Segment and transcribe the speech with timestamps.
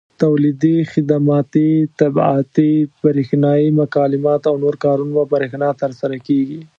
[0.21, 2.71] تولیدي، خدماتي، طباعتي،
[3.03, 6.61] برېښنایي مکالمات او نور کارونه په برېښنا ترسره کېږي.